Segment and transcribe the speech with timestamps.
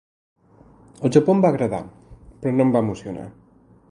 [1.09, 1.83] El Japó em va agradar,
[2.41, 3.29] però no em va emocionar.